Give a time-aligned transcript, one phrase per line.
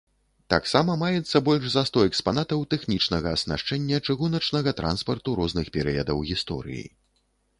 [0.51, 6.85] Таксама маецца больш за сто экспанатаў тэхнічнага аснашчэння чыгуначнага транспарту розных перыядаў гісторыі.